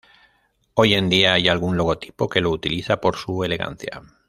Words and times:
Hoy 0.73 0.95
en 0.95 1.09
día, 1.09 1.33
hay 1.33 1.47
algún 1.47 1.77
logotipo 1.77 2.27
que 2.27 2.41
lo 2.41 2.49
utiliza 2.49 2.99
por 2.99 3.17
su 3.17 3.43
elegancia. 3.43 4.01